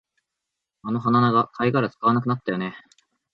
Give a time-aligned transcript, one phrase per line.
[0.81, 2.73] あの鼻長、貝殻使わなくなったよね